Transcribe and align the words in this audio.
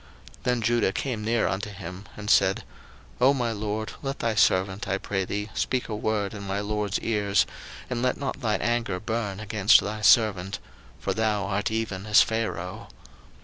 01:044:018 0.37 0.43
Then 0.45 0.61
Judah 0.63 0.91
came 0.93 1.23
near 1.23 1.47
unto 1.47 1.69
him, 1.69 2.05
and 2.17 2.27
said, 2.31 2.63
Oh 3.21 3.35
my 3.35 3.51
lord, 3.51 3.91
let 4.01 4.17
thy 4.17 4.33
servant, 4.33 4.87
I 4.87 4.97
pray 4.97 5.25
thee, 5.25 5.51
speak 5.53 5.87
a 5.89 5.95
word 5.95 6.33
in 6.33 6.41
my 6.41 6.59
lord's 6.59 6.97
ears, 7.01 7.45
and 7.87 8.01
let 8.01 8.17
not 8.17 8.41
thine 8.41 8.63
anger 8.63 8.99
burn 8.99 9.39
against 9.39 9.79
thy 9.79 10.01
servant: 10.01 10.57
for 10.99 11.13
thou 11.13 11.45
art 11.45 11.69
even 11.69 12.07
as 12.07 12.23
Pharaoh. 12.23 12.87